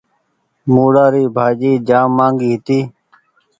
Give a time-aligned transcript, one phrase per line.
[0.73, 2.79] موُڙآ ري ڀآجي جآم ماگي هيتي۔